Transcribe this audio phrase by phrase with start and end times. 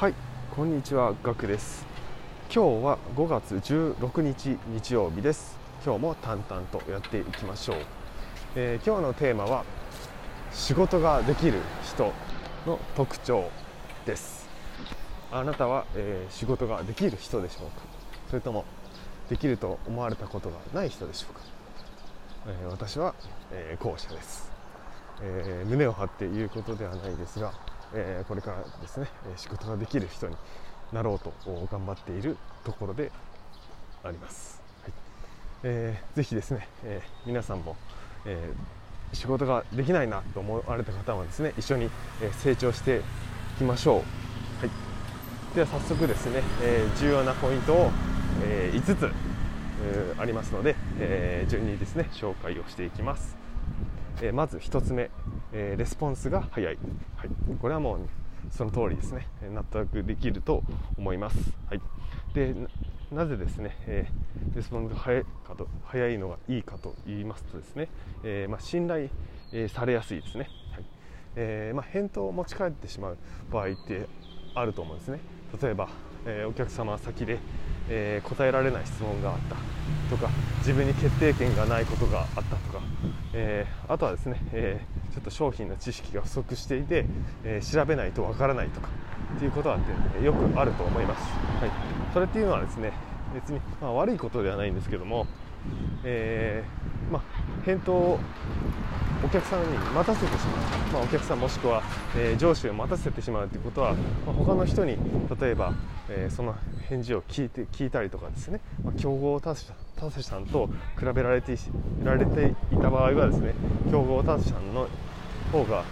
[0.00, 0.14] はい
[0.56, 1.84] こんにちはガクです。
[2.44, 5.58] 今日は5月16日日曜日です。
[5.84, 7.76] 今日も淡々とやっていきましょう、
[8.56, 9.62] えー、今日のテーマは
[10.52, 12.14] 仕事ができる人
[12.66, 13.50] の特徴
[14.06, 14.48] です。
[15.30, 17.82] あなたは、えー、仕事ができる人でしょうか？
[18.30, 18.64] それとも
[19.28, 21.40] できると思われたことがない人でしょうか、
[22.46, 23.14] えー、私は、
[23.52, 24.50] え後者です、
[25.20, 27.52] え胸を張って言うことではないですが
[27.94, 30.36] えー、これからですね仕事ができる人に
[30.92, 31.32] なろうと
[31.70, 33.10] 頑張っているところで
[34.04, 34.92] あります、はい。
[35.64, 37.76] えー、ぜひですね、えー、皆さんも、
[38.24, 41.90] えー、仕事ができないなと思われた方はですね一緒に
[42.42, 43.02] 成長してい
[43.58, 47.90] きましょう、はい、では早速ですね、え重要なポイントを、
[48.42, 49.12] え5つ、
[50.18, 53.36] ありますので、え順にですね紹介をしていきます。
[54.22, 55.10] えまず1つ目、
[55.52, 56.78] えレスポンスが早い、
[57.16, 57.28] はい、
[57.60, 57.98] これはもう
[58.50, 59.26] その通りですね。
[59.52, 60.62] 納得できると
[60.98, 61.36] 思います、
[61.68, 61.80] はい、
[62.34, 62.54] で
[63.10, 67.88] なぜですね、えー、レスポンスが早いかと早いのがいいかと言いますとですね、
[68.22, 69.08] えー、まあ、信頼、
[69.52, 70.84] えー、されやすいですね、はい。
[71.36, 73.18] えまあ、返答を持ち帰ってしまう
[73.50, 74.06] 場合って
[74.54, 75.20] あると思うんですね。
[75.60, 75.88] 例えば、
[76.26, 77.38] えお客様先で、
[77.88, 79.79] え答えられない質問があった。
[80.10, 82.82] とか自分に決定権がないことがあったとか、
[83.32, 87.06] えー、あとはですね、えー、ちょっと商品の知識が不足していて、
[87.44, 88.88] えー、調べないとわからないとか
[89.36, 89.84] っていうことは、ね、
[90.22, 91.22] よくあると思います、
[91.60, 91.70] はい、
[92.12, 92.92] それっていうのはですね
[93.34, 95.26] 別に、まあ、悪いことではないんですけども、
[96.04, 96.64] え
[97.10, 97.22] まあ、
[97.64, 98.20] 返答を
[99.22, 101.82] お客さんに待たせてしまう、まあ、お客さんもしくは、
[102.16, 103.92] えー、上司を待たせてしまうということは、
[104.26, 104.96] まあ、他の人に
[105.40, 105.74] 例えば、
[106.08, 106.54] えー、その
[106.88, 110.68] 返事を聞いて聞いたりとかですね、まあ、競合他社他社さんと
[110.98, 111.56] 比べられて
[112.02, 113.54] られていた場合はですね
[113.90, 114.88] 競合他社さんの
[115.52, 115.84] 方が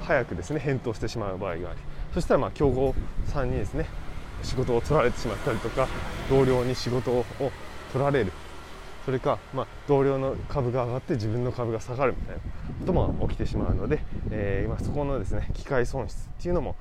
[0.00, 1.80] 早くですね返答してしまう場合があり
[2.12, 2.94] そしたらまあ競合
[3.26, 3.86] さんにですね
[4.42, 5.86] 仕事を取られてしまったりとか
[6.28, 7.24] 同僚に仕事を
[7.92, 8.32] 取られる。
[9.04, 14.00] それか、まあ、同僚の株が上がって自分の株が下がるみたいなことも起きてしまうので、
[14.30, 16.76] えー、まあ、そこのですね機械損失っていうのも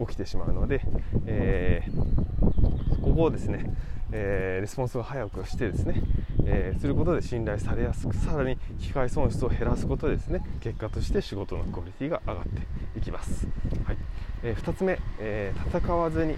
[0.00, 0.80] 起きてしまうので、
[1.26, 3.70] えー、ここをですね、
[4.10, 6.00] えー、レスポンスを早くしてですね、
[6.46, 13.46] えすることで信頼されやすくさらに機械損失を減らすことでですね結果として仕事のクオリティが上がっていきます、
[13.84, 13.96] はい。
[14.42, 16.36] え2つ目、え戦わずに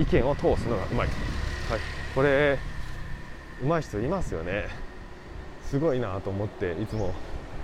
[0.00, 1.80] 意見を通すのがうまい、はい、
[2.14, 2.58] これ
[3.62, 4.68] 上手い人いますよね。
[5.64, 7.14] すごいなと思っていつも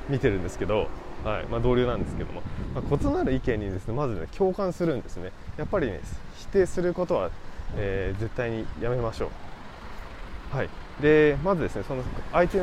[0.09, 0.89] 見てるんですけど、
[1.25, 2.43] はいまあ、同僚なんですけども、
[2.75, 5.33] まあ、異なる意見にですねまずね共感するんですね。
[5.56, 6.01] やっぱりね
[6.37, 7.31] 否定することは、
[7.77, 9.31] えー、絶対にやめましょ
[10.53, 10.56] う。
[10.56, 10.69] はい。
[11.01, 12.03] でまずですねその
[12.33, 12.62] 相手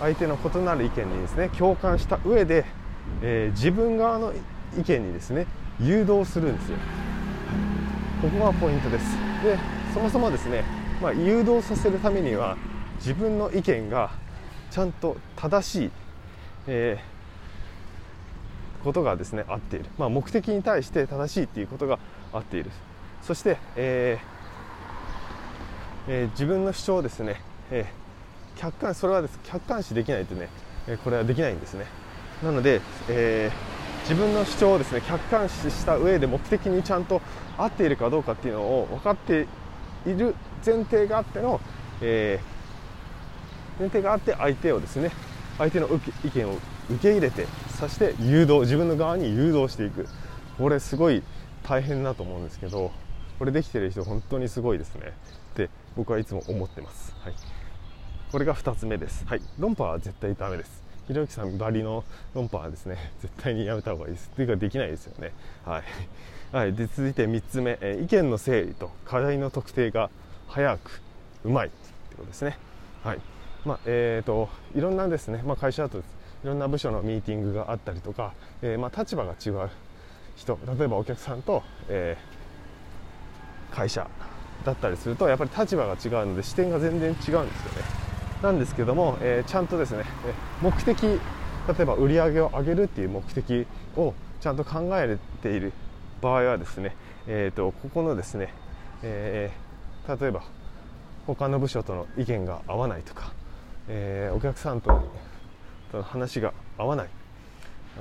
[0.00, 2.64] 相手の異なる意見にですね共感した上で、
[3.22, 4.32] えー、自分側の
[4.78, 5.46] 意見にですね
[5.80, 6.76] 誘導するんですよ。
[8.22, 9.16] ここがポイントです。
[9.42, 9.58] で
[9.92, 10.64] そもそもですね
[11.00, 12.56] まあ、誘導させるためには
[12.96, 14.10] 自分の意見が
[14.70, 15.90] ちゃんと正しい、
[16.66, 21.98] えー、ことがですね合っている、まあ、目的に対して正しいっていうことが
[22.32, 22.70] 合っている。
[23.22, 27.40] そして、えーえー、自分の主張をですね、
[27.70, 30.48] えー、客観それはです客観視できないとね、
[30.86, 31.86] えこれはできないんですね。
[32.42, 33.50] なので、え
[34.02, 37.22] 自分の主張をですね客観視した上で目的にちゃんと
[37.56, 39.46] 合っているかどうかっていうのを分かって
[40.06, 40.34] いる
[40.64, 41.60] 前提があっての、
[42.00, 45.10] えー、前提があって相手をですね
[45.58, 45.88] 相手の
[46.24, 46.58] 意見を
[46.90, 47.46] 受け入れて
[47.78, 50.06] そして誘導自分の側に誘導していく。
[50.58, 51.22] これすごい
[51.64, 52.92] 大変だと思うんですけど
[53.38, 55.12] これできてる人本当にすごいですね。
[55.52, 57.34] って僕はいつも思ってます、はい、
[58.32, 60.82] これが2つ目です、はい、論破は絶対ダメです。
[61.06, 62.04] ひろゆきさんばりの
[62.34, 64.30] 論破はですね 絶対にやめた方がいいです。
[64.30, 65.32] というかできないですよね。
[65.64, 65.82] はい。
[66.52, 70.08] はい、で続いて3つ目、え意見の整理と課題の特定が
[70.48, 71.00] 早く
[71.44, 71.70] うまい。
[71.70, 71.74] と
[72.12, 72.58] いうことですね。
[73.02, 73.18] はい。
[73.64, 76.02] まあえーと、いろんなですね、まあ、会社だとい
[76.44, 79.70] ろんな部署のミーティングがあったりとか、えー、まあ、立場が違う
[80.36, 80.58] 人。
[80.78, 84.06] 例えばお客さんと、えー、会社
[84.64, 88.03] だったりするとやっぱり立場が違うので視点が全然違うんですよね。
[88.42, 90.04] なんですけども、えー、ちゃんとですね
[90.60, 91.18] 目的例
[91.80, 93.66] えば売り上げを上げるっていう目的
[93.96, 95.72] をちゃんと考えている
[96.20, 96.94] 場合はですね、
[97.26, 98.52] えーと、ここのですね、
[99.02, 100.42] えー、例えば
[101.26, 103.32] 他の部署との意見が合わないとか、
[103.88, 105.02] えー、お客さんと
[105.94, 107.08] と話が合わない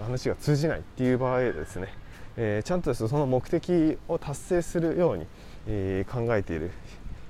[0.05, 1.87] 話が通じないっていう場合ですね、
[2.35, 5.27] えー、ちゃんとその目的を達成するように、
[5.67, 6.71] えー、考えている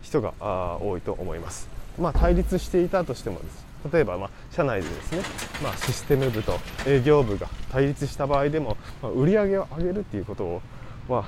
[0.01, 0.33] 人が
[0.81, 1.82] 多いと思います。
[1.99, 3.65] まあ、対立していたとしてもです。
[3.91, 5.21] 例えば、まあ、社内でですね、
[5.61, 6.57] まあ、システム部と
[6.87, 10.61] 営業部が対立した場合でも、まあ、売り上げを上げるっていうことを
[11.09, 11.25] は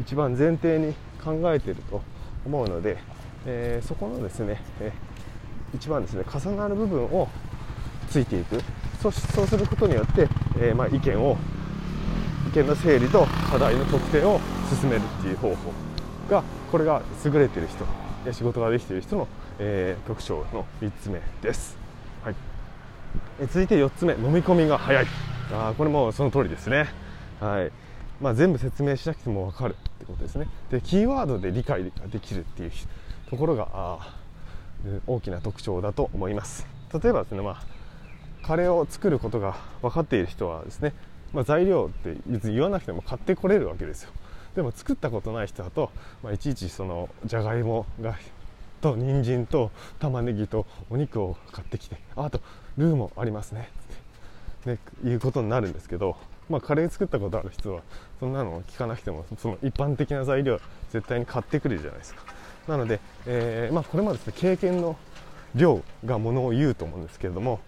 [0.00, 2.00] 一番前提に考えていると
[2.46, 2.96] 思うので、
[3.44, 7.28] えー、そこのですね、えー、一番ですね重なる部分を
[8.08, 8.60] ついていく。
[9.02, 10.28] そそうすることによって、
[10.58, 11.38] えー、まあ、意見を
[12.52, 15.72] 意見の整理と課題の特定を進めるっていう方法
[16.28, 19.26] がこれが優れてる人仕事ができている人の、
[19.62, 21.76] えー、特徴の3つ目です、
[22.24, 22.34] はい、
[23.40, 25.06] え続いて4つ目飲み込みが早い。
[25.52, 26.88] あこれもその通りですね、
[27.40, 27.72] はい。
[28.20, 30.46] まあ、全部説明しなくても分かるってことですね。
[30.70, 32.72] でキーワードで理解ができるっていう
[33.28, 34.16] ところがあ
[35.06, 36.66] 大きな特徴だと思います。
[36.92, 40.94] 例えばですね、まあ、カレーを作ることが分かっている人はですね、
[41.32, 44.10] まあ、材料って別に言わなくても買ってこれるわけですよ。
[44.54, 45.90] でも作ったことない人だと、
[46.22, 48.16] まあ、いちいちそのじゃがいもが
[48.80, 52.40] と人参と玉ねぎとお肉を買ってきてあと
[52.76, 53.68] ルーもありますね。
[54.66, 56.16] ねいうことになるんですけど、
[56.48, 57.82] まあ、カレー作ったことある人は
[58.18, 60.60] そんなの聞かなくてもその一般的な材料は
[60.90, 62.22] 絶対に買ってくるじゃないですか。
[62.68, 64.96] なので、えー、まあ、これもですね経験の
[65.54, 67.60] 量がものを言うと思うんですけれども、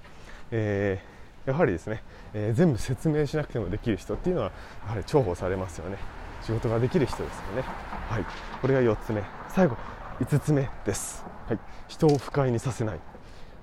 [0.50, 2.02] えー、やはりですね、
[2.34, 4.52] えー、全部説明しなくてもできる人っていうのは
[4.84, 5.98] やはり重宝されますよね。
[6.42, 7.62] 仕事ができる人ですよね。
[8.08, 8.24] はい。
[8.60, 9.22] これが4つ目。
[9.48, 9.76] 最後
[10.22, 11.58] 5つ目です、はい、
[11.88, 13.00] 人を不快にさせない。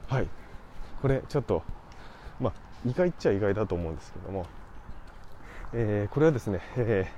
[0.09, 0.27] はい。
[1.01, 1.63] これちょっと
[2.39, 2.53] まあ
[2.85, 4.45] 意外っちゃ意外だと思うんですけども、
[5.73, 7.09] えー、これはですね、え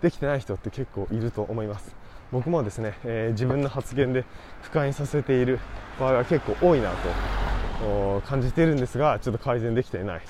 [0.00, 1.94] ー、できてない人って結構いると思います。
[2.32, 4.24] 僕もですね、えー、自分の発言で
[4.62, 5.60] 不快にさせている
[6.00, 10.22] 場合は結構多いなと感じているんですがちょっと改善できていない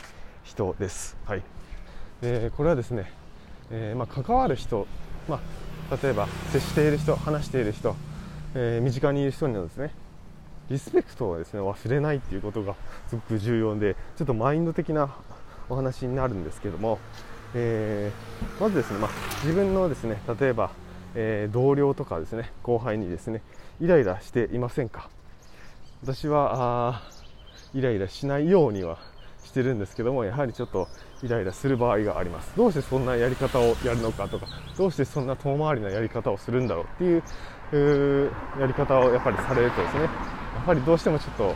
[0.44, 1.42] 人です、はい、
[2.20, 3.10] でこれはですね
[3.70, 4.86] えー、まあ、関わる人、
[5.28, 5.40] ま
[5.90, 7.96] あ、例えば接している人話している人、
[8.58, 9.90] えー、身近にいる人にはですね
[10.70, 12.74] リスペクトをですね忘れないっていうことが
[13.06, 15.10] すごく重要でちょっとマインド的な
[15.68, 16.98] お話になるんですけども、
[17.54, 19.10] えー、まずですね、まあ、
[19.44, 20.70] 自分のですね例えば、
[21.14, 23.42] え同僚とかですね後輩にですね
[23.78, 25.10] イライラしていませんか？
[26.02, 27.02] 私は
[27.74, 28.98] イライラしないようには
[29.44, 30.88] してるんですけどもやはりちょっと
[31.22, 32.52] イライラする場合があります。
[32.56, 37.22] どうしてそんなやり方をやるのかとかどうしてそんな遠回りなやり方をするんだろうっていう
[37.72, 40.08] やり方をやっぱりされるとですねや
[40.66, 41.54] はりどうしてもちょっと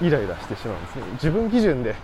[0.00, 1.02] イライラしてしまうんですね。
[1.14, 1.94] 自分基準で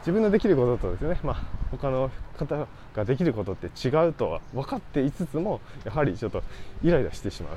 [0.00, 6.42] 自分のできることとですね、まあ、他の方ができることって違うとは分かっていつつもやはりちょっと
[6.82, 7.56] イライラしてしまう。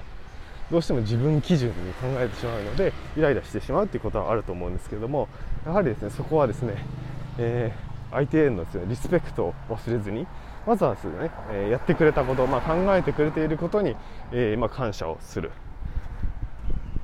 [0.71, 5.27] どうしても自分基準に考えてしまうのでイライラしてしまうということはあると思うんですけれども
[5.65, 6.73] やはりですねそこはですね、
[7.37, 10.25] えー、相手へのです、ね、リスペクトを忘れずに
[10.65, 13.95] まずはですね、え、やってくれたこと、まあ、考えてくれていることに、
[14.31, 15.51] え、まあ、感謝をする。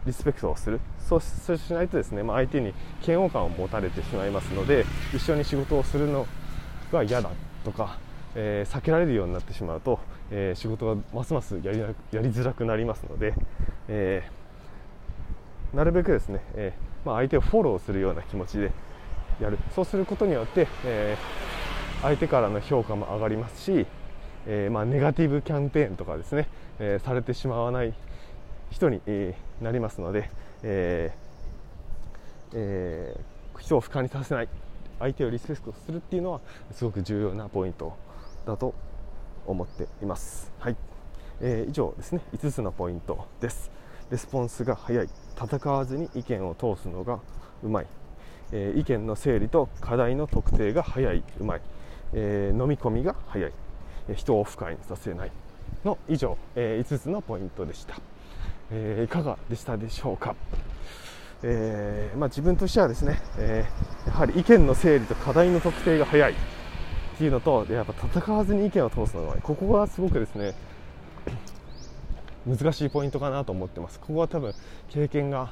[0.05, 0.79] リスペクトをする。
[1.09, 2.73] そうそうしないとですね、まあ、相手に
[3.05, 6.27] 嫌悪感を持たれてしまいますので一緒に仕事をするの
[6.91, 7.31] が嫌だ
[7.65, 7.97] とか、
[8.35, 13.33] えー、避けられるようになってしまうと、え仕事がますますやりやりづらくなりますので、
[13.87, 14.29] え
[15.73, 16.73] なるべくですね、え
[17.05, 18.71] まあ、相手をフォローするような気持ちで
[19.41, 19.57] やる。
[19.75, 21.68] そうすることによって、えー、
[22.01, 23.85] 相手からの評価も上がりますし、
[24.47, 26.47] えー、まあ、ネガティブキャンペーンとかですね、
[26.79, 27.93] えー、されてしまわない
[28.71, 30.29] 人に、えなりますので、
[30.63, 31.11] え
[32.53, 33.15] え
[33.59, 34.49] 人を不快にさせない
[34.99, 36.41] 相手をリスペクトするっていうのは
[36.71, 37.95] すごく重要なポイント
[38.45, 38.73] だと
[39.45, 40.51] 思っています。
[40.59, 40.75] はい。
[41.41, 42.21] えー、以上ですね。
[42.33, 43.71] 5つのポイントです。
[44.11, 45.09] レスポンスが早い。
[45.41, 47.19] 戦わずに意見を通すのが
[47.63, 47.87] うまい。
[48.51, 51.23] えー、意見の整理と課題の特定が早い。
[51.39, 51.61] うまい、
[52.13, 53.51] えー、飲み込みが早い、
[54.15, 55.31] 人を不快にさせない
[55.83, 57.95] の以上、え5つのポイントでした、
[58.71, 60.35] えいかがでしたでしょうか、
[61.43, 63.65] えまあ、自分としてはですね、え
[64.07, 66.35] やはり意見の整理と課題の特定が早いっ
[67.17, 70.53] ていうのとやっぱ戦わずに意見を通すのがここがすごくですね
[72.47, 73.99] 難しいポイントかなと思ってます。
[73.99, 74.53] ここは多分
[74.89, 75.49] 経験が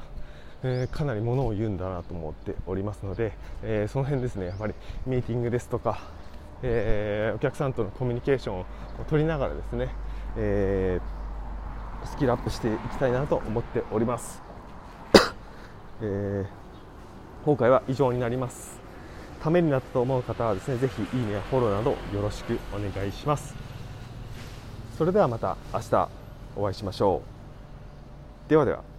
[0.64, 3.34] えー、かなりものを言うんだなと思っておりますので、
[3.64, 4.74] えー、その辺ですねやっぱり
[5.06, 6.00] ミーティングですとか、
[6.64, 8.66] えー、お客さんとのコミュニケーションを
[9.10, 9.90] 取りながらですね、
[10.36, 11.00] え
[12.06, 14.42] スキルアップしていきたいなと思っております、
[16.02, 16.46] え
[17.46, 18.80] 今回は以上になります。
[19.42, 23.56] ためになったと思う方はですねぜひいいねやフォローなどよろしくお願いします。
[24.98, 26.10] それではまた明日
[26.56, 27.22] お会いしましょ
[28.48, 28.50] う。
[28.50, 28.97] ではでは。